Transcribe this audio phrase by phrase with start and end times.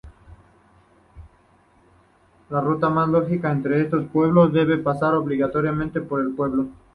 [2.49, 6.69] La ruta más lógica entre estos dos pueblos debe pasar obligatoriamente por el pueblo.